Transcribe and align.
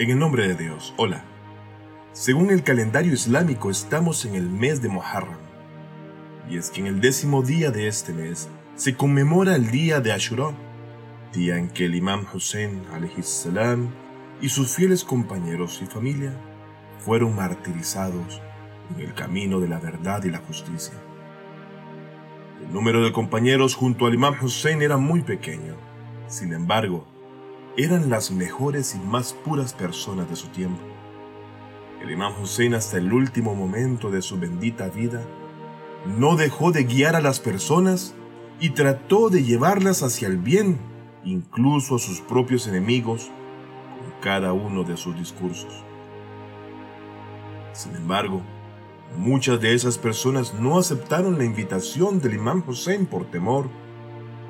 En 0.00 0.10
el 0.10 0.18
nombre 0.20 0.46
de 0.46 0.54
Dios, 0.54 0.94
hola. 0.96 1.24
Según 2.12 2.50
el 2.50 2.62
calendario 2.62 3.12
islámico 3.12 3.68
estamos 3.68 4.24
en 4.26 4.36
el 4.36 4.48
mes 4.48 4.80
de 4.80 4.88
Muharram. 4.88 5.40
Y 6.48 6.56
es 6.56 6.70
que 6.70 6.82
en 6.82 6.86
el 6.86 7.00
décimo 7.00 7.42
día 7.42 7.72
de 7.72 7.88
este 7.88 8.12
mes 8.12 8.48
se 8.76 8.94
conmemora 8.94 9.56
el 9.56 9.72
día 9.72 10.00
de 10.00 10.12
Ashura, 10.12 10.52
día 11.32 11.56
en 11.56 11.68
que 11.68 11.86
el 11.86 11.96
imam 11.96 12.24
Hussein 12.32 12.84
salam 13.22 13.88
y 14.40 14.50
sus 14.50 14.72
fieles 14.72 15.02
compañeros 15.02 15.80
y 15.82 15.86
familia 15.86 16.32
fueron 17.00 17.34
martirizados 17.34 18.40
en 18.94 19.00
el 19.00 19.14
camino 19.14 19.58
de 19.58 19.66
la 19.66 19.80
verdad 19.80 20.22
y 20.22 20.30
la 20.30 20.38
justicia. 20.38 20.94
El 22.64 22.72
número 22.72 23.02
de 23.02 23.10
compañeros 23.10 23.74
junto 23.74 24.06
al 24.06 24.14
imam 24.14 24.36
Hussein 24.40 24.80
era 24.80 24.96
muy 24.96 25.22
pequeño. 25.22 25.74
Sin 26.28 26.52
embargo, 26.52 27.04
eran 27.78 28.10
las 28.10 28.32
mejores 28.32 28.96
y 28.96 28.98
más 28.98 29.32
puras 29.32 29.72
personas 29.72 30.28
de 30.28 30.34
su 30.34 30.48
tiempo. 30.48 30.82
El 32.02 32.10
imam 32.10 32.32
Hussein 32.42 32.74
hasta 32.74 32.98
el 32.98 33.12
último 33.12 33.54
momento 33.54 34.10
de 34.10 34.20
su 34.20 34.36
bendita 34.36 34.88
vida 34.88 35.22
no 36.04 36.34
dejó 36.34 36.72
de 36.72 36.82
guiar 36.82 37.14
a 37.14 37.20
las 37.20 37.38
personas 37.38 38.16
y 38.58 38.70
trató 38.70 39.30
de 39.30 39.44
llevarlas 39.44 40.02
hacia 40.02 40.26
el 40.26 40.38
bien, 40.38 40.80
incluso 41.24 41.94
a 41.94 41.98
sus 42.00 42.20
propios 42.20 42.66
enemigos, 42.66 43.30
con 44.00 44.20
cada 44.22 44.52
uno 44.52 44.82
de 44.82 44.96
sus 44.96 45.16
discursos. 45.16 45.84
Sin 47.72 47.94
embargo, 47.94 48.42
muchas 49.16 49.60
de 49.60 49.74
esas 49.74 49.98
personas 49.98 50.52
no 50.52 50.78
aceptaron 50.78 51.38
la 51.38 51.44
invitación 51.44 52.18
del 52.18 52.34
imam 52.34 52.64
Hussein 52.66 53.06
por 53.06 53.30
temor 53.30 53.68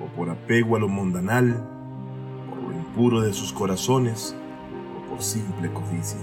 o 0.02 0.06
por 0.16 0.30
apego 0.30 0.76
a 0.76 0.80
lo 0.80 0.88
mundanal, 0.88 1.77
de 2.98 3.32
sus 3.32 3.52
corazones 3.52 4.34
o 4.96 5.08
por 5.08 5.22
simple 5.22 5.70
codicia. 5.72 6.18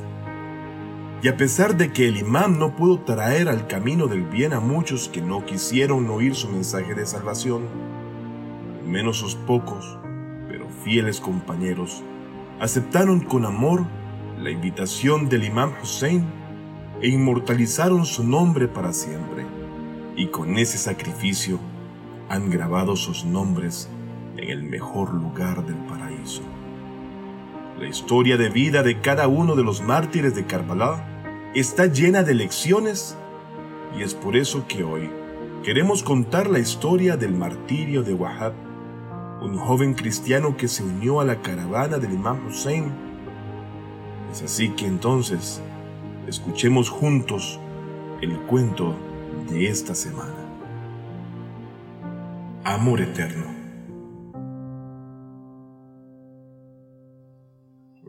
Y 1.24 1.30
a 1.30 1.38
pesar 1.38 1.78
de 1.78 1.94
que 1.94 2.10
el 2.10 2.18
imán 2.18 2.60
no 2.60 2.76
pudo 2.76 3.00
traer 3.00 3.48
al 3.48 3.66
camino 3.68 4.08
del 4.08 4.24
bien 4.24 4.52
a 4.52 4.60
muchos 4.60 5.08
que 5.08 5.22
no 5.22 5.46
quisieron 5.46 6.10
oír 6.10 6.36
su 6.36 6.50
mensaje 6.50 6.94
de 6.94 7.06
salvación, 7.06 7.64
menos 8.86 9.18
sus 9.18 9.36
pocos, 9.36 9.98
pero 10.50 10.68
fieles 10.84 11.22
compañeros, 11.22 12.04
aceptaron 12.60 13.22
con 13.22 13.46
amor 13.46 13.86
la 14.38 14.50
invitación 14.50 15.30
del 15.30 15.46
imán 15.46 15.72
Hussein 15.82 16.26
e 17.02 17.08
inmortalizaron 17.08 18.06
su 18.06 18.26
nombre 18.26 18.68
para 18.68 18.92
siempre. 18.92 19.46
Y 20.18 20.28
con 20.28 20.58
ese 20.58 20.78
sacrificio 20.78 21.58
han 22.28 22.50
grabado 22.50 22.98
sus 22.98 23.24
nombres 23.24 23.90
en 24.36 24.50
el 24.50 24.64
mejor 24.64 25.14
lugar 25.14 25.66
del 25.66 25.78
paraíso. 25.88 26.42
La 27.80 27.90
historia 27.90 28.38
de 28.38 28.48
vida 28.48 28.84
de 28.84 29.02
cada 29.02 29.28
uno 29.28 29.54
de 29.58 29.64
los 29.64 29.82
mártires 29.82 30.34
de 30.34 30.46
Karbala 30.46 31.52
está 31.54 31.88
llena 31.88 32.24
de 32.24 32.34
lecciones 32.34 33.18
y 33.98 34.02
es 34.02 34.14
por 34.14 34.38
eso 34.38 34.66
que 34.66 34.86
hoy 34.86 35.10
queremos 35.62 36.02
contar 36.02 36.50
la 36.50 36.60
historia 36.60 37.18
del 37.18 37.34
martirio 37.34 38.02
de 38.02 38.14
Wahab, 38.14 38.54
un 39.42 39.58
joven 39.58 39.94
cristiano 39.94 40.56
que 40.56 40.70
se 40.70 40.84
unió 40.84 41.20
a 41.20 41.26
la 41.26 41.42
caravana 41.42 41.98
del 41.98 42.14
Imam 42.14 42.48
Hussein. 42.48 42.94
Es 44.32 44.42
así 44.42 44.70
que 44.70 44.86
entonces 44.88 45.62
escuchemos 46.28 46.90
juntos 46.90 47.60
el 48.22 48.40
cuento 48.44 48.96
de 49.50 49.68
esta 49.68 49.96
semana. 49.96 50.34
Amor 52.64 53.02
eterno. 53.02 53.65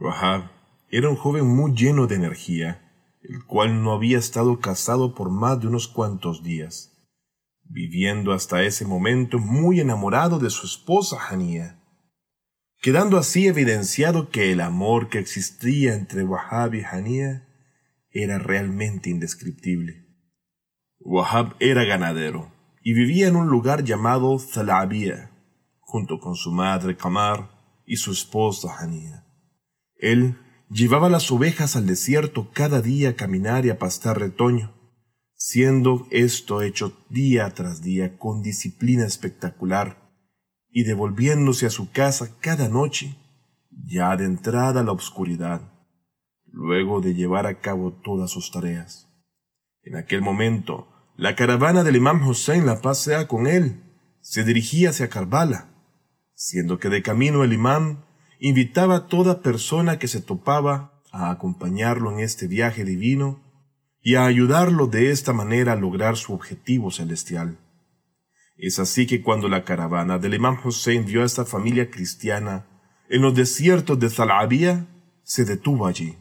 Wahab 0.06 0.50
era 0.88 1.10
un 1.10 1.16
joven 1.16 1.46
muy 1.46 1.72
lleno 1.72 2.06
de 2.06 2.14
energía, 2.14 2.80
el 3.22 3.44
cual 3.44 3.82
no 3.82 3.92
había 3.92 4.18
estado 4.18 4.60
casado 4.60 5.14
por 5.16 5.30
más 5.30 5.60
de 5.60 5.66
unos 5.66 5.88
cuantos 5.88 6.44
días, 6.44 6.92
viviendo 7.64 8.32
hasta 8.32 8.62
ese 8.62 8.84
momento 8.84 9.40
muy 9.40 9.80
enamorado 9.80 10.38
de 10.38 10.50
su 10.50 10.64
esposa 10.64 11.18
Hania, 11.28 11.82
quedando 12.80 13.18
así 13.18 13.48
evidenciado 13.48 14.30
que 14.30 14.52
el 14.52 14.60
amor 14.60 15.08
que 15.08 15.18
existía 15.18 15.94
entre 15.94 16.22
Wahab 16.22 16.74
y 16.74 16.84
Hania 16.84 17.48
era 18.10 18.38
realmente 18.38 19.10
indescriptible. 19.10 20.06
Wahab 21.00 21.56
era 21.58 21.84
ganadero 21.84 22.52
y 22.80 22.92
vivía 22.92 23.26
en 23.26 23.34
un 23.34 23.48
lugar 23.48 23.82
llamado 23.82 24.38
Zalabia, 24.38 25.32
junto 25.80 26.20
con 26.20 26.36
su 26.36 26.52
madre 26.52 26.96
Kamar 26.96 27.50
y 27.84 27.96
su 27.96 28.12
esposa 28.12 28.68
Hania. 28.78 29.25
Él 29.98 30.38
llevaba 30.68 31.08
las 31.08 31.30
ovejas 31.30 31.76
al 31.76 31.86
desierto 31.86 32.50
cada 32.52 32.82
día 32.82 33.10
a 33.10 33.14
caminar 33.14 33.66
y 33.66 33.70
a 33.70 33.78
pastar 33.78 34.18
retoño, 34.18 34.74
siendo 35.34 36.06
esto 36.10 36.62
hecho 36.62 36.96
día 37.08 37.50
tras 37.54 37.82
día 37.82 38.18
con 38.18 38.42
disciplina 38.42 39.06
espectacular, 39.06 40.06
y 40.68 40.84
devolviéndose 40.84 41.66
a 41.66 41.70
su 41.70 41.90
casa 41.90 42.38
cada 42.40 42.68
noche, 42.68 43.16
ya 43.70 44.10
adentrada 44.10 44.82
la 44.82 44.92
oscuridad, 44.92 45.62
luego 46.46 47.00
de 47.00 47.14
llevar 47.14 47.46
a 47.46 47.60
cabo 47.60 47.92
todas 47.92 48.30
sus 48.30 48.50
tareas. 48.50 49.08
En 49.82 49.96
aquel 49.96 50.20
momento, 50.20 50.88
la 51.16 51.36
caravana 51.36 51.84
del 51.84 51.96
imam 51.96 52.26
Hussein 52.26 52.66
la 52.66 52.80
pasea 52.82 53.28
con 53.28 53.46
él, 53.46 53.82
se 54.20 54.42
dirigía 54.42 54.90
hacia 54.90 55.08
Karbala, 55.08 55.70
siendo 56.34 56.78
que 56.78 56.88
de 56.88 57.02
camino 57.02 57.44
el 57.44 57.52
imam 57.52 58.04
invitaba 58.38 58.96
a 58.96 59.06
toda 59.06 59.42
persona 59.42 59.98
que 59.98 60.08
se 60.08 60.20
topaba 60.20 61.02
a 61.12 61.30
acompañarlo 61.30 62.12
en 62.12 62.20
este 62.20 62.46
viaje 62.46 62.84
divino 62.84 63.40
y 64.02 64.14
a 64.14 64.26
ayudarlo 64.26 64.86
de 64.86 65.10
esta 65.10 65.32
manera 65.32 65.72
a 65.72 65.76
lograr 65.76 66.16
su 66.16 66.32
objetivo 66.32 66.90
celestial. 66.90 67.58
Es 68.56 68.78
así 68.78 69.06
que 69.06 69.22
cuando 69.22 69.48
la 69.48 69.64
caravana 69.64 70.18
del 70.18 70.34
imam 70.34 70.58
Hussein 70.64 71.04
vio 71.04 71.22
a 71.22 71.26
esta 71.26 71.44
familia 71.44 71.90
cristiana 71.90 72.66
en 73.08 73.22
los 73.22 73.34
desiertos 73.34 73.98
de 73.98 74.08
Zalabia, 74.08 74.86
se 75.22 75.44
detuvo 75.44 75.86
allí. 75.86 76.16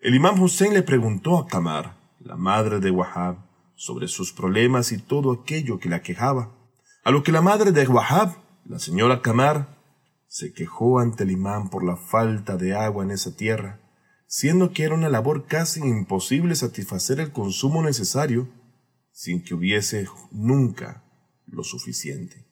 El 0.00 0.14
imam 0.14 0.40
Hussein 0.40 0.74
le 0.74 0.82
preguntó 0.82 1.38
a 1.38 1.46
Kamar, 1.46 1.96
la 2.18 2.36
madre 2.36 2.80
de 2.80 2.90
Wahab, 2.90 3.36
sobre 3.74 4.08
sus 4.08 4.32
problemas 4.32 4.92
y 4.92 4.98
todo 4.98 5.32
aquello 5.32 5.78
que 5.78 5.88
la 5.88 6.02
quejaba, 6.02 6.54
a 7.04 7.10
lo 7.10 7.22
que 7.22 7.32
la 7.32 7.40
madre 7.40 7.72
de 7.72 7.86
Wahab, 7.86 8.36
la 8.64 8.78
señora 8.78 9.22
Kamar, 9.22 9.79
se 10.30 10.52
quejó 10.52 11.00
ante 11.00 11.24
el 11.24 11.32
imán 11.32 11.70
por 11.70 11.82
la 11.84 11.96
falta 11.96 12.56
de 12.56 12.72
agua 12.72 13.02
en 13.02 13.10
esa 13.10 13.34
tierra, 13.34 13.80
siendo 14.28 14.72
que 14.72 14.84
era 14.84 14.94
una 14.94 15.08
labor 15.08 15.46
casi 15.46 15.80
imposible 15.80 16.54
satisfacer 16.54 17.18
el 17.18 17.32
consumo 17.32 17.82
necesario 17.82 18.48
sin 19.10 19.42
que 19.42 19.54
hubiese 19.54 20.06
nunca 20.30 21.02
lo 21.46 21.64
suficiente. 21.64 22.46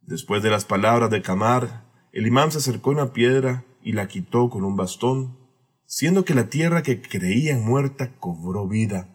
Después 0.00 0.42
de 0.42 0.50
las 0.50 0.64
palabras 0.64 1.08
de 1.10 1.22
Camar, 1.22 1.84
el 2.12 2.26
imán 2.26 2.50
se 2.50 2.58
acercó 2.58 2.90
a 2.90 2.94
una 2.94 3.12
piedra 3.12 3.64
y 3.80 3.92
la 3.92 4.08
quitó 4.08 4.50
con 4.50 4.64
un 4.64 4.74
bastón, 4.74 5.38
siendo 5.86 6.24
que 6.24 6.34
la 6.34 6.48
tierra 6.48 6.82
que 6.82 7.00
creían 7.00 7.64
muerta 7.64 8.16
cobró 8.18 8.66
vida, 8.66 9.08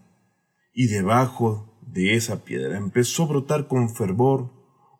y 0.73 0.87
debajo 0.87 1.81
de 1.81 2.15
esa 2.15 2.45
piedra 2.45 2.77
empezó 2.77 3.23
a 3.23 3.27
brotar 3.27 3.67
con 3.67 3.93
fervor 3.93 4.53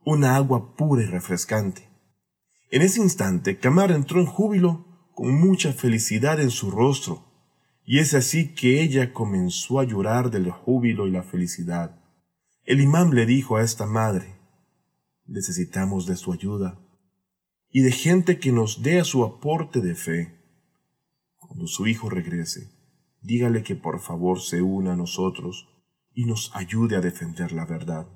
una 0.03 0.35
agua 0.35 0.75
pura 0.75 1.02
y 1.02 1.06
refrescante. 1.06 1.94
En 2.70 2.81
ese 2.81 3.02
instante, 3.02 3.58
Camar 3.59 3.92
entró 3.92 4.20
en 4.20 4.26
júbilo 4.26 4.86
con 5.14 5.34
mucha 5.34 5.72
felicidad 5.72 6.40
en 6.40 6.52
su 6.52 6.72
rostro, 6.72 7.24
y 7.86 8.00
es 8.00 8.14
así 8.14 8.53
que 8.53 8.81
ella 8.81 9.14
comenzó 9.14 9.80
a 9.80 9.84
llorar 9.84 10.31
del 10.31 10.50
júbilo 10.50 11.08
y 11.08 11.12
la 11.12 11.24
felicidad. 11.24 12.02
El 12.64 12.81
imán 12.81 13.14
le 13.14 13.26
dijo 13.26 13.58
a 13.58 13.62
esta 13.62 13.86
madre, 13.86 14.36
necesitamos 15.26 16.08
de 16.08 16.16
su 16.16 16.34
ayuda 16.34 16.80
y 17.70 17.81
de 17.81 17.92
gente 17.92 18.40
que 18.40 18.52
nos 18.52 18.82
dé 18.82 19.03
su 19.03 19.24
aporte 19.24 19.82
de 19.82 19.96
fe. 19.96 20.40
Cuando 21.35 21.68
su 21.68 21.85
hijo 21.85 22.09
regrese, 22.09 22.72
dígale 23.22 23.61
que 23.61 23.76
por 23.76 24.00
favor 24.00 24.41
se 24.41 24.61
una 24.61 24.94
a 24.94 24.96
nosotros 24.96 25.68
y 26.14 26.26
nos 26.26 26.56
ayude 26.56 26.96
a 26.96 27.02
defender 27.02 27.52
la 27.52 27.66
verdad. 27.66 28.08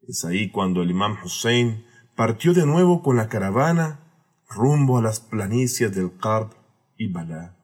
Es 0.00 0.24
ahí 0.24 0.50
cuando 0.50 0.82
el 0.82 0.90
imán 0.90 1.16
Hussein 1.22 1.84
partió 2.14 2.52
de 2.52 2.66
nuevo 2.66 3.02
con 3.02 3.16
la 3.16 3.28
caravana 3.28 4.00
rumbo 4.48 4.98
a 4.98 5.02
las 5.02 5.20
planicies 5.20 5.94
del 5.94 6.16
Karb 6.18 6.50
y 6.96 7.10
Balá, 7.10 7.56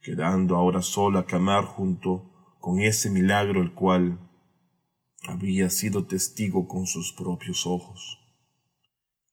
quedando 0.00 0.56
ahora 0.56 0.82
sola 0.82 1.24
Kamar 1.24 1.64
junto 1.64 2.56
con 2.60 2.80
ese 2.80 3.10
milagro 3.10 3.62
el 3.62 3.72
cual 3.72 4.18
había 5.26 5.70
sido 5.70 6.06
testigo 6.06 6.68
con 6.68 6.86
sus 6.86 7.12
propios 7.12 7.66
ojos. 7.66 8.18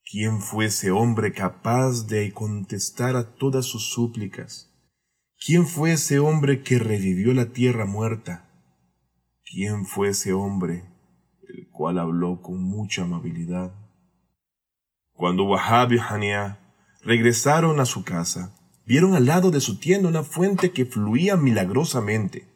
¿Quién 0.09 0.41
fue 0.41 0.65
ese 0.65 0.91
hombre 0.91 1.33
capaz 1.33 2.07
de 2.07 2.31
contestar 2.33 3.15
a 3.15 3.35
todas 3.35 3.65
sus 3.65 3.91
súplicas? 3.91 4.69
¿Quién 5.45 5.67
fue 5.67 5.93
ese 5.93 6.19
hombre 6.19 6.61
que 6.61 6.79
revivió 6.79 7.33
la 7.33 7.51
tierra 7.51 7.85
muerta? 7.85 8.49
¿Quién 9.43 9.85
fue 9.85 10.09
ese 10.09 10.31
hombre 10.31 10.83
el 11.49 11.69
cual 11.69 11.99
habló 11.99 12.41
con 12.41 12.63
mucha 12.63 13.03
amabilidad? 13.03 13.82
Cuando 15.13 15.43
Wahab 15.43 15.93
y 15.93 15.99
Hania 15.99 16.59
regresaron 17.01 17.79
a 17.79 17.85
su 17.85 18.03
casa, 18.03 18.55
vieron 18.85 19.13
al 19.13 19.25
lado 19.25 19.51
de 19.51 19.61
su 19.61 19.79
tienda 19.79 20.09
una 20.09 20.23
fuente 20.23 20.71
que 20.71 20.85
fluía 20.85 21.37
milagrosamente, 21.37 22.47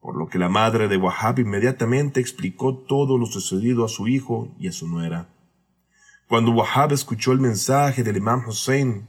por 0.00 0.16
lo 0.16 0.28
que 0.28 0.38
la 0.38 0.48
madre 0.48 0.88
de 0.88 0.96
Wahab 0.96 1.38
inmediatamente 1.38 2.20
explicó 2.20 2.76
todo 2.76 3.18
lo 3.18 3.26
sucedido 3.26 3.84
a 3.84 3.88
su 3.88 4.08
hijo 4.08 4.54
y 4.58 4.68
a 4.68 4.72
su 4.72 4.88
nuera. 4.88 5.28
Cuando 6.28 6.50
Wahab 6.52 6.92
escuchó 6.92 7.32
el 7.32 7.40
mensaje 7.40 8.02
del 8.02 8.16
imam 8.16 8.46
Hussein, 8.46 9.06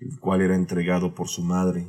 el 0.00 0.20
cual 0.20 0.42
era 0.42 0.54
entregado 0.54 1.14
por 1.14 1.28
su 1.28 1.42
madre, 1.42 1.88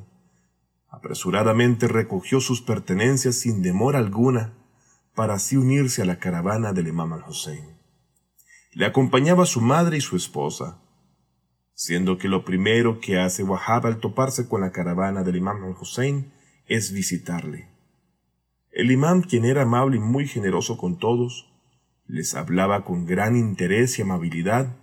apresuradamente 0.90 1.88
recogió 1.88 2.42
sus 2.42 2.62
pertenencias 2.62 3.36
sin 3.36 3.62
demora 3.62 4.00
alguna 4.00 4.54
para 5.14 5.36
así 5.36 5.58
unirse 5.58 6.02
a 6.02 6.06
la 6.06 6.20
caravana 6.20 6.74
del 6.74 6.88
imam 6.88 7.14
al-Hussein. 7.14 7.77
Le 8.78 8.86
acompañaba 8.86 9.48
su 9.48 9.60
madre 9.60 9.98
y 9.98 10.02
su 10.02 10.16
esposa, 10.16 10.78
siendo 11.74 12.20
que 12.20 12.28
lo 12.28 12.46
primero 12.46 13.00
que 13.00 13.18
hace 13.18 13.42
Wahab 13.42 13.88
al 13.88 13.98
toparse 13.98 14.48
con 14.48 14.62
la 14.62 14.72
caravana 14.72 15.24
del 15.24 15.38
imam 15.38 15.64
al-Hussein 15.64 16.32
es 16.68 16.92
visitarle. 16.92 17.70
El 18.70 18.92
imam, 18.92 19.24
quien 19.24 19.46
era 19.46 19.64
amable 19.64 19.98
y 19.98 20.00
muy 20.00 20.28
generoso 20.28 20.78
con 20.78 21.00
todos, 21.00 21.52
les 22.06 22.36
hablaba 22.36 22.86
con 22.86 23.08
gran 23.08 23.36
interés 23.36 23.98
y 23.98 24.04
amabilidad, 24.04 24.76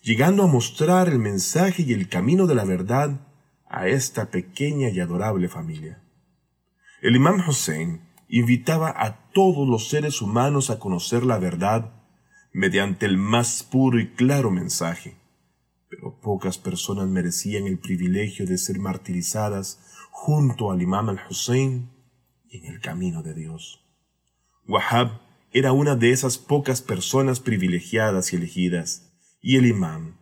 llegando 0.00 0.44
a 0.44 0.46
mostrar 0.46 1.10
el 1.10 1.18
mensaje 1.18 1.82
y 1.82 1.92
el 1.92 2.08
camino 2.08 2.46
de 2.46 2.54
la 2.54 2.64
verdad 2.64 3.20
a 3.68 3.88
esta 3.88 4.30
pequeña 4.30 4.88
y 4.88 5.00
adorable 5.00 5.50
familia. 5.50 6.02
El 7.02 7.14
imam 7.14 7.46
Hussein 7.46 8.00
invitaba 8.26 8.94
a 8.96 9.30
todos 9.32 9.68
los 9.68 9.90
seres 9.90 10.22
humanos 10.22 10.70
a 10.70 10.78
conocer 10.78 11.24
la 11.24 11.36
verdad 11.38 12.03
mediante 12.54 13.04
el 13.04 13.18
más 13.18 13.64
puro 13.64 13.98
y 13.98 14.12
claro 14.12 14.48
mensaje, 14.52 15.16
pero 15.88 16.20
pocas 16.20 16.56
personas 16.56 17.08
merecían 17.08 17.66
el 17.66 17.80
privilegio 17.80 18.46
de 18.46 18.58
ser 18.58 18.78
martirizadas 18.78 19.80
junto 20.12 20.70
al 20.70 20.80
imam 20.80 21.08
al-Hussein 21.08 21.90
en 22.48 22.64
el 22.66 22.80
camino 22.80 23.24
de 23.24 23.34
Dios. 23.34 23.84
Wahab 24.68 25.20
era 25.50 25.72
una 25.72 25.96
de 25.96 26.12
esas 26.12 26.38
pocas 26.38 26.80
personas 26.80 27.40
privilegiadas 27.40 28.32
y 28.32 28.36
elegidas, 28.36 29.12
y 29.42 29.56
el 29.56 29.66
imán, 29.66 30.16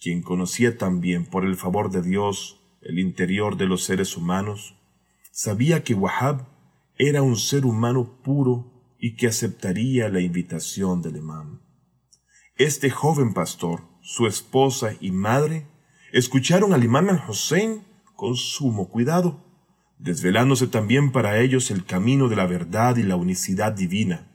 quien 0.00 0.20
conocía 0.20 0.76
también 0.76 1.26
por 1.26 1.44
el 1.44 1.54
favor 1.54 1.92
de 1.92 2.02
Dios 2.02 2.60
el 2.80 2.98
interior 2.98 3.56
de 3.56 3.66
los 3.66 3.84
seres 3.84 4.16
humanos, 4.16 4.74
sabía 5.30 5.84
que 5.84 5.94
Wahab 5.94 6.44
era 6.98 7.22
un 7.22 7.36
ser 7.36 7.64
humano 7.64 8.20
puro 8.24 8.71
y 9.04 9.16
que 9.16 9.26
aceptaría 9.26 10.08
la 10.08 10.20
invitación 10.20 11.02
del 11.02 11.16
imán. 11.16 11.60
Este 12.54 12.88
joven 12.88 13.34
pastor, 13.34 13.80
su 14.00 14.28
esposa 14.28 14.92
y 15.00 15.10
madre, 15.10 15.66
escucharon 16.12 16.72
al 16.72 16.84
imán 16.84 17.10
al-Hussein 17.10 17.82
con 18.14 18.36
sumo 18.36 18.88
cuidado, 18.88 19.44
desvelándose 19.98 20.68
también 20.68 21.10
para 21.10 21.40
ellos 21.40 21.72
el 21.72 21.84
camino 21.84 22.28
de 22.28 22.36
la 22.36 22.46
verdad 22.46 22.96
y 22.96 23.02
la 23.02 23.16
unicidad 23.16 23.72
divina, 23.72 24.30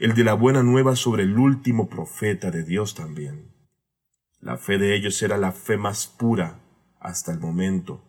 el 0.00 0.14
de 0.14 0.24
la 0.24 0.34
buena 0.34 0.64
nueva 0.64 0.96
sobre 0.96 1.22
el 1.22 1.38
último 1.38 1.88
profeta 1.88 2.50
de 2.50 2.64
Dios 2.64 2.96
también. 2.96 3.54
La 4.40 4.56
fe 4.56 4.76
de 4.78 4.96
ellos 4.96 5.22
era 5.22 5.38
la 5.38 5.52
fe 5.52 5.76
más 5.76 6.08
pura 6.08 6.58
hasta 6.98 7.30
el 7.30 7.38
momento. 7.38 8.04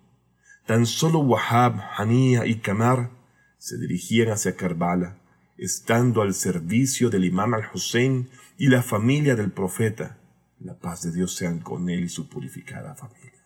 Tan 0.66 0.88
solo 0.88 1.20
Wahab, 1.20 1.80
Hania 1.96 2.48
y 2.48 2.56
Kamar 2.56 3.12
se 3.60 3.78
dirigían 3.78 4.32
hacia 4.32 4.56
Karbala, 4.56 5.21
estando 5.58 6.22
al 6.22 6.34
servicio 6.34 7.10
del 7.10 7.26
imam 7.26 7.54
al-Hussein 7.54 8.30
y 8.58 8.68
la 8.68 8.82
familia 8.82 9.36
del 9.36 9.52
profeta. 9.52 10.18
La 10.60 10.78
paz 10.78 11.02
de 11.04 11.12
Dios 11.12 11.36
sean 11.36 11.60
con 11.60 11.90
él 11.90 12.04
y 12.06 12.10
su 12.10 12.30
purificada 12.30 12.96
familia. 12.96 13.46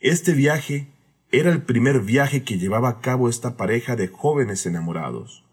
Este 0.00 0.32
viaje 0.32 0.88
era 1.30 1.50
el 1.50 1.62
primer 1.62 2.00
viaje 2.00 2.44
que 2.44 2.58
llevaba 2.58 2.88
a 2.88 3.00
cabo 3.00 3.28
esta 3.28 3.56
pareja 3.56 3.96
de 3.96 4.08
jóvenes 4.08 4.66
enamorados 4.66 5.44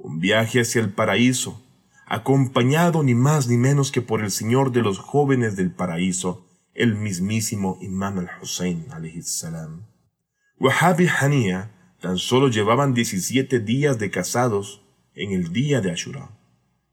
un 0.00 0.18
viaje 0.18 0.60
hacia 0.60 0.80
el 0.80 0.92
paraíso, 0.92 1.62
acompañado 2.06 3.02
ni 3.02 3.14
más 3.14 3.48
ni 3.48 3.56
menos 3.56 3.92
que 3.92 4.02
por 4.02 4.22
el 4.22 4.30
Señor 4.30 4.72
de 4.72 4.82
los 4.82 4.98
jóvenes 4.98 5.56
del 5.56 5.70
paraíso, 5.70 6.46
el 6.74 6.96
mismísimo 6.96 7.78
Imam 7.82 8.18
al-Hussein 8.18 8.86
salam. 9.22 9.86
Y 10.58 11.06
Hania 11.06 11.70
tan 12.00 12.16
solo 12.16 12.48
llevaban 12.48 12.94
17 12.94 13.60
días 13.60 13.98
de 13.98 14.10
casados 14.10 14.82
en 15.20 15.32
el 15.32 15.52
día 15.52 15.82
de 15.82 15.90
Ashura, 15.90 16.30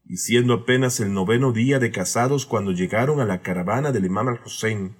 y 0.04 0.18
siendo 0.18 0.52
apenas 0.52 1.00
el 1.00 1.14
noveno 1.14 1.50
día 1.52 1.78
de 1.78 1.90
casados 1.90 2.44
cuando 2.44 2.72
llegaron 2.72 3.20
a 3.20 3.24
la 3.24 3.40
caravana 3.40 3.90
del 3.90 4.04
Imam 4.04 4.28
al-Hussein, 4.28 4.94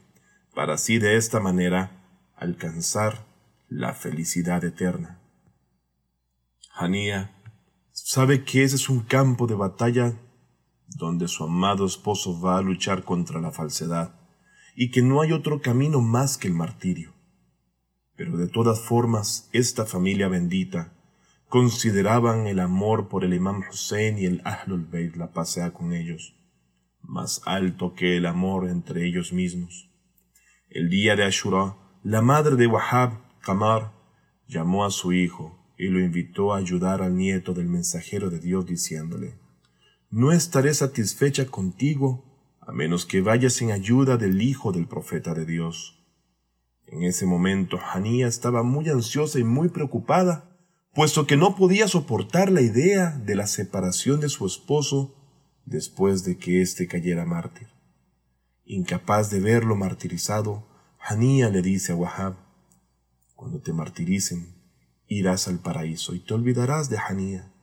para 0.55 0.75
así 0.75 0.99
de 0.99 1.17
esta 1.17 1.39
manera 1.39 2.31
alcanzar 2.37 3.27
la 3.69 3.93
felicidad 3.93 4.65
eterna. 4.65 5.21
Hania 6.75 7.35
sabe 7.93 8.45
que 8.45 8.65
ese 8.65 8.77
es 8.77 8.89
un 8.89 9.01
campo 9.01 9.47
de 9.47 9.57
batalla 9.57 10.15
donde 10.87 11.29
su 11.29 11.45
amado 11.45 11.85
esposo 11.85 12.41
va 12.41 12.57
a 12.57 12.63
luchar 12.63 13.05
contra 13.05 13.43
la 13.43 13.51
falsedad 13.51 14.15
y 14.75 14.91
que 14.91 15.03
no 15.03 15.21
hay 15.21 15.33
otro 15.33 15.61
camino 15.61 16.01
más 16.01 16.39
que 16.39 16.49
el 16.49 16.55
martirio. 16.55 17.13
Pero 18.17 18.39
de 18.39 18.49
todas 18.49 18.81
formas, 18.81 19.51
esta 19.53 19.85
familia 19.85 20.29
bendita 20.29 20.98
consideraban 21.49 22.47
el 22.47 22.61
amor 22.61 23.09
por 23.09 23.25
el 23.25 23.35
imam 23.35 23.63
Hussein 23.69 24.19
y 24.19 24.27
el 24.27 24.43
Ahlul 24.45 24.87
Bayt, 24.87 25.17
la 25.17 25.33
pasea 25.33 25.73
con 25.73 25.93
ellos, 25.93 26.37
más 27.03 27.41
alto 27.47 27.95
que 27.95 28.17
el 28.17 28.27
amor 28.27 28.69
entre 28.69 29.07
ellos 29.07 29.33
mismos. 29.33 29.91
El 30.69 30.91
día 30.91 31.17
de 31.17 31.25
Ashura, 31.25 31.77
la 32.03 32.21
madre 32.21 32.57
de 32.57 32.67
Wahab, 32.67 33.13
Kamar, 33.41 33.93
llamó 34.47 34.85
a 34.85 34.91
su 34.91 35.13
hijo 35.13 35.75
y 35.79 35.89
lo 35.89 36.01
invitó 36.01 36.53
a 36.53 36.59
ayudar 36.59 37.01
al 37.01 37.17
nieto 37.17 37.55
del 37.55 37.69
mensajero 37.69 38.29
de 38.29 38.41
Dios 38.41 38.67
diciéndole, 38.67 39.39
No 40.11 40.33
estaré 40.33 40.75
satisfecha 40.75 41.47
contigo 41.47 42.25
a 42.61 42.73
menos 42.73 43.07
que 43.07 43.23
vayas 43.23 43.63
en 43.63 43.71
ayuda 43.71 44.19
del 44.19 44.43
hijo 44.43 44.73
del 44.73 44.87
profeta 44.87 45.33
de 45.33 45.47
Dios. 45.47 46.05
En 46.87 47.03
ese 47.03 47.25
momento 47.25 47.79
Hanía 47.95 48.27
estaba 48.27 48.63
muy 48.63 48.91
ansiosa 48.91 49.39
y 49.39 49.45
muy 49.45 49.71
preocupada, 49.71 50.48
puesto 50.99 51.29
que 51.29 51.37
no 51.37 51.55
podía 51.55 51.87
soportar 51.87 52.51
la 52.51 52.61
idea 52.61 53.11
de 53.25 53.37
la 53.37 53.47
separación 53.47 54.19
de 54.19 54.29
su 54.29 54.45
esposo 54.45 55.15
después 55.65 56.25
de 56.25 56.39
que 56.39 56.61
éste 56.61 56.89
cayera 56.89 57.25
mártir. 57.25 57.69
Incapaz 58.65 59.31
de 59.31 59.39
verlo 59.39 59.77
martirizado, 59.77 60.67
Hanía 60.99 61.51
le 61.51 61.63
dice 61.63 61.93
a 61.93 61.95
Wahab, 61.95 62.35
Cuando 63.37 63.61
te 63.61 63.73
martiricen, 63.73 64.57
irás 65.07 65.47
al 65.47 65.61
paraíso 65.61 66.17
y 66.17 66.19
te 66.19 66.35
olvidarás 66.35 66.91
de 66.91 66.99
Hanía. 66.99 67.55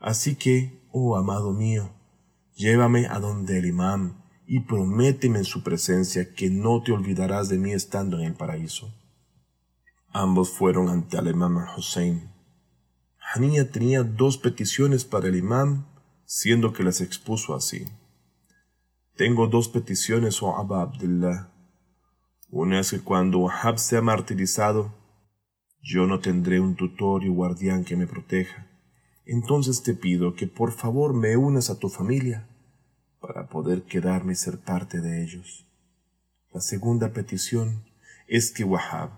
Así 0.00 0.34
que, 0.34 0.82
oh 0.90 1.16
amado 1.16 1.52
mío, 1.52 1.92
llévame 2.56 3.06
a 3.06 3.20
donde 3.20 3.60
el 3.60 3.66
imam 3.66 4.24
y 4.44 4.58
prométeme 4.58 5.38
en 5.38 5.44
su 5.44 5.62
presencia 5.62 6.34
que 6.34 6.50
no 6.50 6.82
te 6.82 6.90
olvidarás 6.90 7.48
de 7.48 7.58
mí 7.58 7.70
estando 7.70 8.18
en 8.18 8.24
el 8.24 8.34
paraíso. 8.34 8.92
Ambos 10.08 10.50
fueron 10.50 10.88
ante 10.88 11.16
el 11.16 11.28
imam 11.28 11.64
Hussein. 11.76 12.34
Hanía 13.34 13.70
tenía 13.70 14.04
dos 14.04 14.38
peticiones 14.38 15.04
para 15.04 15.26
el 15.26 15.36
imam, 15.36 15.84
siendo 16.24 16.72
que 16.72 16.84
las 16.84 17.00
expuso 17.00 17.56
así. 17.56 17.84
Tengo 19.16 19.48
dos 19.48 19.68
peticiones, 19.68 20.42
oh 20.42 20.56
Abba 20.56 20.82
Abdullah. 20.82 21.48
Una 22.50 22.78
es 22.78 22.92
que 22.92 23.00
cuando 23.00 23.38
Wahab 23.38 23.78
sea 23.78 24.00
martirizado, 24.00 24.94
yo 25.82 26.06
no 26.06 26.20
tendré 26.20 26.60
un 26.60 26.76
tutor 26.76 27.24
y 27.24 27.28
guardián 27.28 27.84
que 27.84 27.96
me 27.96 28.06
proteja. 28.06 28.68
Entonces 29.24 29.82
te 29.82 29.94
pido 29.94 30.34
que 30.34 30.46
por 30.46 30.70
favor 30.70 31.12
me 31.12 31.36
unas 31.36 31.68
a 31.68 31.78
tu 31.80 31.88
familia 31.88 32.48
para 33.20 33.48
poder 33.48 33.82
quedarme 33.82 34.34
y 34.34 34.36
ser 34.36 34.58
parte 34.58 35.00
de 35.00 35.24
ellos. 35.24 35.66
La 36.52 36.60
segunda 36.60 37.12
petición 37.12 37.84
es 38.28 38.52
que 38.52 38.62
Wahab, 38.62 39.10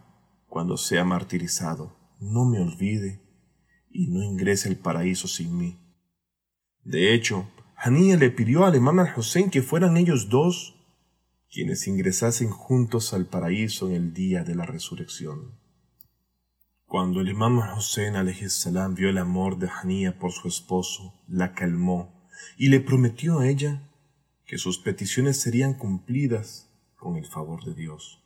cuando 0.49 0.79
sea 0.79 1.05
martirizado, 1.05 1.95
no 2.21 2.47
me 2.47 2.59
olvide 2.59 3.28
y 3.91 4.09
no 4.09 4.23
ingrese 4.23 4.69
al 4.69 4.77
paraíso 4.77 5.29
sin 5.29 5.57
mí. 5.57 5.79
De 6.85 7.15
hecho, 7.15 7.49
Hanía 7.77 8.17
le 8.17 8.31
pidió 8.31 8.65
al 8.65 8.77
imam 8.77 8.99
al-Hussein 8.99 9.51
que 9.51 9.63
fueran 9.63 9.97
ellos 9.97 10.29
dos 10.29 10.75
quienes 11.51 11.87
ingresasen 11.87 12.51
juntos 12.51 13.15
al 13.15 13.27
paraíso 13.27 13.89
en 13.89 13.95
el 13.95 14.15
día 14.15 14.45
de 14.45 14.55
la 14.55 14.67
resurrección. 14.67 15.59
Cuando 16.85 17.21
el 17.21 17.29
imam 17.29 17.59
Hussein 17.77 18.15
salam 18.49 18.95
vio 18.95 19.09
el 19.09 19.19
amor 19.19 19.59
de 19.59 19.69
Hanía 19.69 20.19
por 20.19 20.33
su 20.33 20.49
esposo, 20.49 21.15
la 21.27 21.55
calmó 21.55 22.27
y 22.57 22.69
le 22.69 22.81
prometió 22.81 23.41
a 23.41 23.49
ella 23.49 23.83
que 24.47 24.59
sus 24.59 24.79
peticiones 24.79 25.41
serían 25.41 25.75
cumplidas 25.75 26.71
con 26.97 27.17
el 27.17 27.27
favor 27.27 27.65
de 27.65 27.75
Dios. 27.75 28.25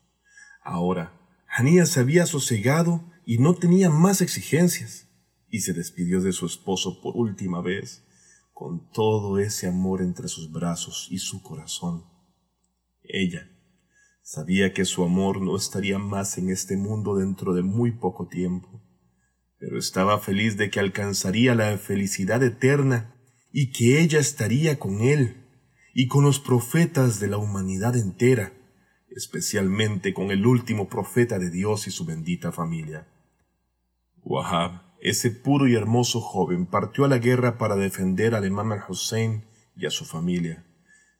Ahora, 0.62 1.12
Hanía 1.48 1.86
se 1.86 2.00
había 2.00 2.26
sosegado 2.26 3.04
y 3.26 3.38
no 3.38 3.54
tenía 3.54 3.90
más 3.90 4.20
exigencias, 4.20 5.08
y 5.52 5.60
se 5.60 5.72
despidió 5.72 6.20
de 6.20 6.32
su 6.32 6.46
esposo 6.46 7.00
por 7.00 7.16
última 7.16 7.62
vez, 7.62 8.04
con 8.52 8.90
todo 8.90 9.38
ese 9.38 9.68
amor 9.68 10.02
entre 10.02 10.26
sus 10.26 10.50
brazos 10.50 11.06
y 11.12 11.18
su 11.18 11.42
corazón. 11.42 12.04
Ella, 13.04 13.52
Sabía 14.24 14.72
que 14.72 14.84
su 14.84 15.02
amor 15.02 15.42
no 15.42 15.56
estaría 15.56 15.98
más 15.98 16.38
en 16.38 16.48
este 16.48 16.76
mundo 16.76 17.16
dentro 17.16 17.54
de 17.54 17.62
muy 17.62 17.90
poco 17.90 18.28
tiempo, 18.28 18.80
pero 19.58 19.78
estaba 19.78 20.20
feliz 20.20 20.56
de 20.56 20.70
que 20.70 20.78
alcanzaría 20.78 21.56
la 21.56 21.76
felicidad 21.76 22.42
eterna 22.42 23.16
y 23.52 23.72
que 23.72 24.00
ella 24.00 24.20
estaría 24.20 24.78
con 24.78 25.00
él 25.00 25.44
y 25.92 26.06
con 26.06 26.24
los 26.24 26.38
profetas 26.38 27.18
de 27.18 27.26
la 27.26 27.38
humanidad 27.38 27.96
entera, 27.96 28.52
especialmente 29.10 30.14
con 30.14 30.30
el 30.30 30.46
último 30.46 30.88
profeta 30.88 31.40
de 31.40 31.50
Dios 31.50 31.88
y 31.88 31.90
su 31.90 32.04
bendita 32.04 32.52
familia. 32.52 33.08
Wahab, 34.22 34.82
ese 35.02 35.30
puro 35.30 35.68
y 35.68 35.74
hermoso 35.74 36.20
joven, 36.20 36.66
partió 36.66 37.04
a 37.04 37.08
la 37.08 37.18
guerra 37.18 37.58
para 37.58 37.76
defender 37.76 38.34
al 38.34 38.46
imam 38.46 38.72
al-Hussein 38.72 39.44
y 39.76 39.86
a 39.86 39.90
su 39.90 40.04
familia 40.04 40.64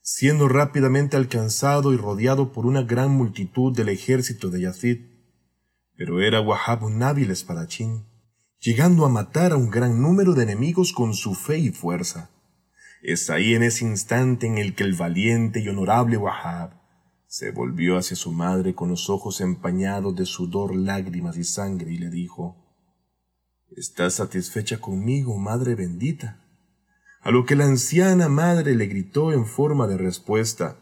siendo 0.03 0.49
rápidamente 0.49 1.17
alcanzado 1.17 1.93
y 1.93 1.97
rodeado 1.97 2.53
por 2.53 2.67
una 2.67 2.83
gran 2.83 3.13
multitud 3.13 3.75
del 3.75 3.89
ejército 3.89 4.51
de 4.51 4.63
Yazid. 4.63 4.99
Pero 5.97 6.21
era 6.21 6.41
Wahab 6.41 6.83
un 6.83 7.03
hábil 7.03 7.31
espadachín, 7.31 8.05
llegando 8.59 9.07
a 9.07 9.09
matar 9.09 9.53
a 9.53 9.57
un 9.57 9.71
gran 9.71 10.03
número 10.03 10.35
de 10.35 10.43
enemigos 10.43 10.93
con 10.93 11.15
su 11.15 11.35
fe 11.35 11.59
y 11.59 11.71
fuerza. 11.71 12.31
Es 13.03 13.31
ahí 13.31 13.55
en 13.55 13.63
ese 13.63 13.85
instante 13.85 14.47
en 14.47 14.59
el 14.59 14.75
que 14.75 14.83
el 14.83 14.95
valiente 14.95 15.61
y 15.61 15.69
honorable 15.69 16.17
Wahab 16.17 16.81
se 17.27 17.51
volvió 17.51 17.97
hacia 17.97 18.17
su 18.17 18.33
madre 18.33 18.75
con 18.75 18.89
los 18.89 19.09
ojos 19.09 19.41
empañados 19.41 20.15
de 20.17 20.27
sudor, 20.27 20.75
lágrimas 20.75 21.37
y 21.37 21.45
sangre 21.45 21.93
y 21.93 21.99
le 21.99 22.11
dijo, 22.11 22.57
¿Estás 23.77 24.15
satisfecha 24.15 24.81
conmigo, 24.81 25.39
madre 25.39 25.75
bendita? 25.75 26.43
a 27.23 27.31
lo 27.31 27.47
que 27.47 27.55
la 27.55 27.67
anciana 27.67 28.29
madre 28.29 28.75
le 28.75 28.87
gritó 28.87 29.33
en 29.33 29.47
forma 29.47 29.87
de 29.87 29.97
respuesta, 29.97 30.79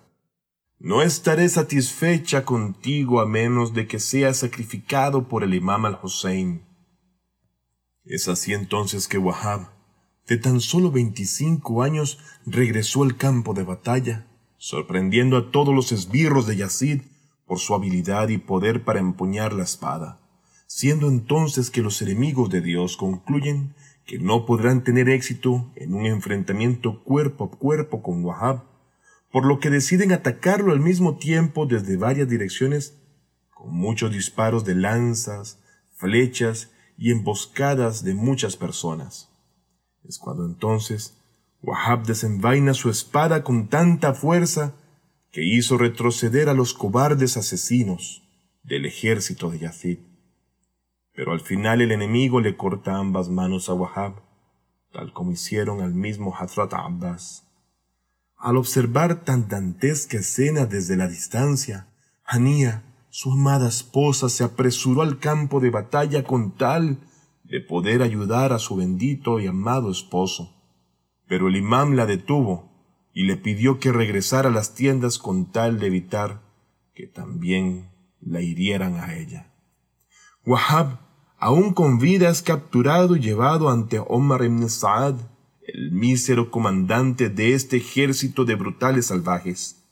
No 0.79 1.03
estaré 1.03 1.47
satisfecha 1.51 2.47
contigo 2.47 3.21
a 3.21 3.27
menos 3.27 3.75
de 3.75 3.87
que 3.87 4.01
seas 4.01 4.39
sacrificado 4.39 5.29
por 5.29 5.45
el 5.45 5.53
imam 5.53 5.85
al-Hussein. 5.85 6.63
Es 8.05 8.29
así 8.29 8.55
entonces 8.55 9.07
que 9.07 9.19
Wahab, 9.19 9.69
de 10.27 10.39
tan 10.39 10.63
solo 10.63 10.91
veinticinco 10.91 11.83
años, 11.83 12.19
regresó 12.47 13.03
al 13.03 13.19
campo 13.19 13.53
de 13.53 13.65
batalla, 13.65 14.27
sorprendiendo 14.57 15.37
a 15.37 15.51
todos 15.51 15.75
los 15.75 15.93
esbirros 15.93 16.47
de 16.47 16.57
Yazid 16.57 17.03
por 17.45 17.59
su 17.59 17.75
habilidad 17.75 18.31
y 18.31 18.39
poder 18.39 18.83
para 18.83 19.01
empuñar 19.01 19.53
la 19.53 19.65
espada, 19.65 20.20
siendo 20.73 21.09
entonces 21.09 21.69
que 21.69 21.83
los 21.83 22.01
enemigos 22.01 22.49
de 22.49 22.61
Dios 22.61 22.97
concluyen 22.97 23.75
que 24.07 24.21
no 24.21 24.47
podrán 24.47 24.85
tener 24.85 25.09
éxito 25.09 25.69
en 25.75 25.95
un 25.95 26.07
enfrentamiento 26.07 27.03
cuerpo 27.03 27.47
a 27.47 27.51
cuerpo 27.51 28.03
con 28.03 28.25
Wahab, 28.25 28.63
por 29.33 29.45
lo 29.45 29.59
que 29.59 29.69
deciden 29.69 30.13
atacarlo 30.13 30.71
al 30.71 30.79
mismo 30.79 31.19
tiempo 31.19 31.67
desde 31.67 31.97
varias 31.97 32.29
direcciones, 32.29 32.97
con 33.53 33.75
muchos 33.75 34.13
disparos 34.13 34.65
de 34.65 34.77
lanzas, 34.77 35.59
flechas 35.97 36.71
y 36.97 37.11
emboscadas 37.11 38.05
de 38.05 38.15
muchas 38.15 38.57
personas. 38.57 39.29
Es 40.05 40.19
cuando 40.19 40.47
entonces 40.47 41.17
Wahab 41.65 42.07
desenvaina 42.07 42.75
su 42.75 42.91
espada 42.91 43.43
con 43.43 43.67
tanta 43.67 44.15
fuerza 44.15 44.77
que 45.33 45.45
hizo 45.45 45.79
retroceder 45.79 46.49
a 46.49 46.55
los 46.55 46.75
cobardes 46.75 47.37
asesinos 47.37 48.23
del 48.63 48.87
ejército 48.87 49.51
de 49.51 49.59
Yazid. 49.59 49.99
Pero 51.21 51.33
al 51.33 51.41
final 51.41 51.83
el 51.83 51.93
enemigo 51.93 52.41
le 52.41 52.57
corta 52.57 52.97
ambas 52.97 53.29
manos 53.29 53.69
a 53.69 53.75
Wahab, 53.75 54.23
tal 54.91 55.13
como 55.13 55.33
hicieron 55.33 55.83
al 55.83 55.93
mismo 55.93 56.35
Hazrat 56.35 56.73
Abbas. 56.73 57.47
Al 58.39 58.57
observar 58.57 59.23
tan 59.23 59.47
dantesca 59.47 60.17
escena 60.17 60.65
desde 60.65 60.97
la 60.97 61.09
distancia, 61.09 61.89
Hania, 62.25 62.85
su 63.11 63.33
amada 63.33 63.69
esposa, 63.69 64.31
se 64.31 64.45
apresuró 64.45 65.03
al 65.03 65.19
campo 65.19 65.61
de 65.61 65.69
batalla 65.69 66.25
con 66.25 66.57
tal 66.57 66.97
de 67.45 67.61
poder 67.61 68.01
ayudar 68.01 68.55
a 68.55 68.59
su 68.59 68.77
bendito 68.77 69.41
y 69.41 69.47
amado 69.47 69.91
esposo. 69.91 70.57
Pero 71.29 71.49
el 71.49 71.57
imam 71.57 71.97
la 71.97 72.07
detuvo 72.07 72.73
y 73.13 73.25
le 73.25 73.37
pidió 73.37 73.79
que 73.79 73.93
regresara 73.93 74.49
a 74.49 74.53
las 74.53 74.75
tiendas 74.75 75.19
con 75.19 75.53
tal 75.53 75.81
de 75.81 75.89
evitar 75.89 76.41
que 76.95 77.07
también 77.07 77.91
la 78.23 78.41
hirieran 78.41 78.95
a 78.95 79.17
ella. 79.17 79.53
Wahab 80.47 81.00
aún 81.41 81.73
con 81.73 81.99
vida 81.99 82.29
es 82.29 82.43
capturado 82.43 83.17
y 83.17 83.21
llevado 83.21 83.71
ante 83.71 83.99
Omar 83.99 84.45
ibn 84.45 84.69
Saad, 84.69 85.17
el 85.63 85.91
mísero 85.91 86.51
comandante 86.51 87.31
de 87.31 87.55
este 87.55 87.79
ejército 87.79 88.45
de 88.45 88.55
brutales 88.55 89.07
salvajes. 89.07 89.83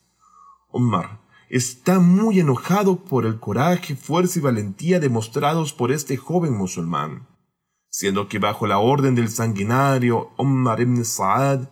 Omar 0.69 1.21
está 1.49 2.00
muy 2.00 2.38
enojado 2.40 3.02
por 3.02 3.25
el 3.25 3.40
coraje, 3.40 3.97
fuerza 3.97 4.38
y 4.38 4.43
valentía 4.43 5.00
demostrados 5.00 5.73
por 5.73 5.90
este 5.90 6.19
joven 6.19 6.55
musulmán, 6.55 7.26
siendo 7.88 8.28
que 8.28 8.38
bajo 8.38 8.67
la 8.67 8.78
orden 8.78 9.14
del 9.14 9.31
sanguinario 9.31 10.31
Omar 10.37 10.83
ibn 10.83 11.02
Saad, 11.02 11.71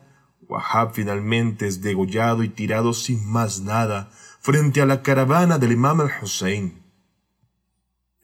Wahab 0.48 0.94
finalmente 0.94 1.66
es 1.66 1.82
degollado 1.82 2.42
y 2.42 2.48
tirado 2.48 2.94
sin 2.94 3.28
más 3.30 3.60
nada 3.60 4.10
frente 4.40 4.80
a 4.80 4.86
la 4.86 5.02
caravana 5.02 5.58
del 5.58 5.72
imam 5.72 6.00
al-Hussein. 6.00 6.85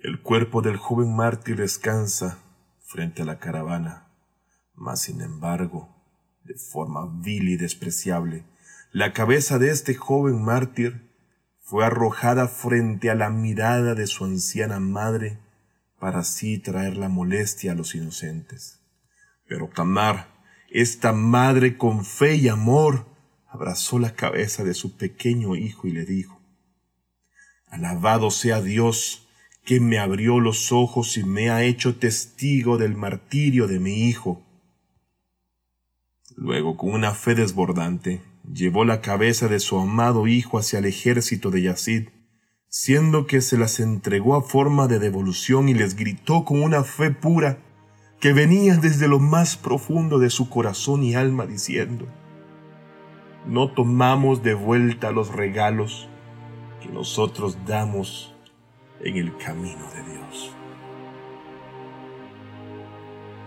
El 0.02 0.21
cuerpo 0.21 0.62
del 0.62 0.78
joven 0.78 1.14
mártir 1.14 1.59
descansa 1.59 2.40
frente 2.80 3.23
a 3.23 3.25
la 3.25 3.38
caravana, 3.38 4.09
mas 4.75 5.02
sin 5.02 5.21
embargo, 5.21 5.94
de 6.42 6.54
forma 6.54 7.09
vil 7.23 7.49
y 7.49 7.56
despreciable, 7.56 8.44
la 8.90 9.12
cabeza 9.12 9.61
de 9.61 9.71
este 9.71 9.94
joven 9.94 10.42
mártir 10.42 11.09
fue 11.61 11.85
arrojada 11.85 12.49
frente 12.49 13.11
a 13.11 13.14
la 13.14 13.30
mirada 13.30 13.94
de 13.94 14.09
su 14.09 14.25
anciana 14.25 14.80
madre 14.80 15.38
para 16.00 16.18
así 16.18 16.59
traer 16.59 16.97
la 16.97 17.09
molestia 17.09 17.71
a 17.71 17.75
los 17.76 17.94
inocentes. 17.94 18.80
Pero 19.47 19.68
Tamar, 19.68 20.35
esta 20.68 21.12
madre 21.12 21.78
con 21.78 22.04
fe 22.04 22.35
y 22.35 22.49
amor, 22.49 23.06
abrazó 23.47 24.00
la 24.00 24.16
cabeza 24.16 24.64
de 24.64 24.75
su 24.75 24.97
pequeño 24.97 25.54
hijo 25.54 25.87
y 25.87 25.92
le 25.92 26.04
dijo, 26.04 26.40
Alabado 27.68 28.32
sea 28.32 28.61
Dios, 28.61 29.28
que 29.64 29.78
me 29.78 29.99
abrió 29.99 30.40
los 30.40 30.73
ojos 30.73 31.16
y 31.16 31.25
me 31.25 31.50
ha 31.50 31.62
hecho 31.62 31.97
testigo 31.97 32.78
del 32.78 32.97
martirio 32.97 33.69
de 33.69 33.78
mi 33.78 34.09
hijo. 34.09 34.42
Luego, 36.37 36.76
con 36.76 36.92
una 36.92 37.12
fe 37.12 37.35
desbordante, 37.35 38.23
llevó 38.50 38.85
la 38.85 39.00
cabeza 39.00 39.49
de 39.49 39.61
su 39.61 39.78
amado 39.78 40.26
hijo 40.26 40.59
hacia 40.59 40.81
el 40.81 40.87
ejército 40.87 41.50
de 41.50 41.62
Yazid, 41.62 42.09
siendo 42.69 43.26
que 43.26 43.40
se 43.40 43.57
las 43.59 43.78
entregó 43.81 44.35
a 44.35 44.42
forma 44.42 44.88
de 44.88 44.99
devolución 44.99 45.69
y 45.69 45.75
les 45.75 45.95
gritó 45.95 46.45
con 46.45 46.62
una 46.62 46.83
fe 46.83 47.11
pura 47.11 47.59
que 48.19 48.33
venía 48.33 48.76
desde 48.76 49.09
lo 49.09 49.19
más 49.19 49.57
profundo 49.57 50.19
de 50.19 50.31
su 50.31 50.49
corazón 50.49 51.02
y 51.04 51.14
alma 51.14 51.47
diciendo, 51.47 52.07
no 53.47 53.73
tomamos 53.73 54.42
de 54.42 54.54
vuelta 54.54 55.11
los 55.11 55.28
regalos 55.33 56.09
que 56.81 56.88
nosotros 56.88 57.59
damos 57.66 58.31
en 59.04 59.16
el 59.16 59.37
camino 59.37 59.85
de 59.94 60.12
Dios. 60.12 60.54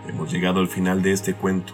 Hemos 0.08 0.30
llegado 0.30 0.60
al 0.60 0.68
final 0.68 1.02
de 1.02 1.12
este 1.12 1.34
cuento, 1.34 1.72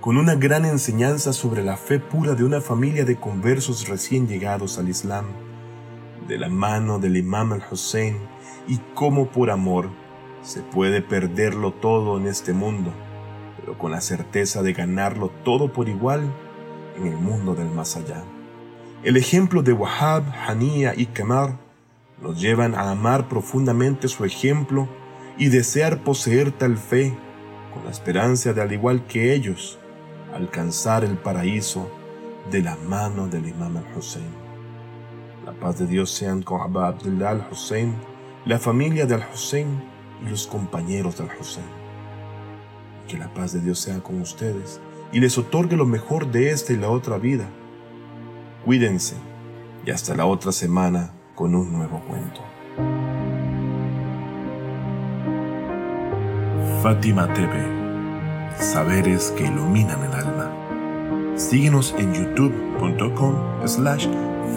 con 0.00 0.18
una 0.18 0.34
gran 0.34 0.64
enseñanza 0.64 1.32
sobre 1.32 1.62
la 1.62 1.76
fe 1.76 1.98
pura 1.98 2.34
de 2.34 2.44
una 2.44 2.60
familia 2.60 3.04
de 3.04 3.16
conversos 3.16 3.88
recién 3.88 4.28
llegados 4.28 4.78
al 4.78 4.88
Islam, 4.88 5.26
de 6.28 6.38
la 6.38 6.48
mano 6.48 6.98
del 6.98 7.16
imam 7.16 7.52
al-Hussein 7.52 8.18
y 8.68 8.78
cómo 8.94 9.28
por 9.28 9.50
amor 9.50 9.88
se 10.42 10.60
puede 10.60 11.00
perderlo 11.00 11.72
todo 11.72 12.18
en 12.18 12.26
este 12.26 12.52
mundo, 12.52 12.92
pero 13.58 13.78
con 13.78 13.92
la 13.92 14.00
certeza 14.00 14.62
de 14.62 14.74
ganarlo 14.74 15.30
todo 15.42 15.72
por 15.72 15.88
igual 15.88 16.30
en 16.98 17.06
el 17.06 17.16
mundo 17.16 17.54
del 17.54 17.70
más 17.70 17.96
allá. 17.96 18.24
El 19.02 19.16
ejemplo 19.16 19.62
de 19.62 19.72
Wahab, 19.72 20.24
Hania 20.46 20.94
y 20.96 21.06
Kamar 21.06 21.63
nos 22.20 22.40
llevan 22.40 22.74
a 22.74 22.90
amar 22.90 23.28
profundamente 23.28 24.08
su 24.08 24.24
ejemplo 24.24 24.88
y 25.36 25.48
desear 25.48 26.04
poseer 26.04 26.52
tal 26.52 26.76
fe, 26.76 27.16
con 27.72 27.84
la 27.84 27.90
esperanza 27.90 28.52
de, 28.52 28.62
al 28.62 28.72
igual 28.72 29.06
que 29.06 29.34
ellos, 29.34 29.78
alcanzar 30.34 31.04
el 31.04 31.16
paraíso 31.16 31.90
de 32.50 32.62
la 32.62 32.76
mano 32.76 33.26
del 33.26 33.48
imam 33.48 33.76
al-Hussein. 33.76 34.44
La 35.44 35.52
paz 35.52 35.78
de 35.78 35.86
Dios 35.86 36.10
sean 36.10 36.42
con 36.42 36.60
Abba 36.60 36.88
Abdullah 36.88 37.30
al-Hussein, 37.30 37.94
la 38.46 38.58
familia 38.58 39.06
de 39.06 39.14
al-Hussein 39.14 39.82
y 40.24 40.30
los 40.30 40.46
compañeros 40.46 41.18
del 41.18 41.28
Hussein. 41.38 41.66
Que 43.08 43.18
la 43.18 43.32
paz 43.34 43.52
de 43.52 43.60
Dios 43.60 43.80
sea 43.80 44.00
con 44.00 44.20
ustedes 44.20 44.80
y 45.12 45.20
les 45.20 45.36
otorgue 45.36 45.76
lo 45.76 45.86
mejor 45.86 46.30
de 46.30 46.50
esta 46.50 46.72
y 46.72 46.76
la 46.76 46.88
otra 46.88 47.18
vida. 47.18 47.48
Cuídense 48.64 49.16
y 49.84 49.90
hasta 49.90 50.14
la 50.14 50.26
otra 50.26 50.52
semana 50.52 51.12
con 51.34 51.54
un 51.54 51.72
nuevo 51.72 52.00
cuento. 52.00 52.40
Fátima 56.82 57.32
TV, 57.32 57.52
saberes 58.58 59.32
que 59.36 59.44
iluminan 59.44 60.02
el 60.04 60.12
alma. 60.12 60.50
Síguenos 61.36 61.94
en 61.98 62.12
youtube.com 62.14 63.34
slash 63.66 64.06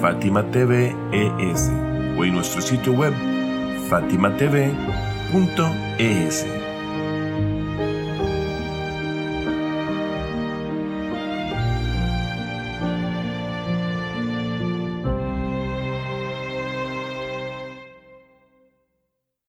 Fátima 0.01 0.43
TV 0.51 0.96
ES 1.12 1.72
o 2.17 2.24
en 2.24 2.34
nuestro 2.36 2.62
sitio 2.62 2.93
web 2.93 3.13
fatimatv.es. 3.89 4.98